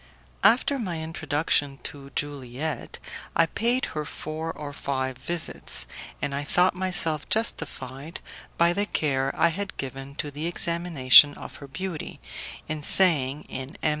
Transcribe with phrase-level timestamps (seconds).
[0.43, 2.97] After my introduction to Juliette,
[3.35, 5.85] I paid her four or five visits,
[6.23, 8.19] and I thought myself justified,
[8.57, 12.19] by the care I had given to the examination of her beauty,
[12.67, 13.89] in saying in M.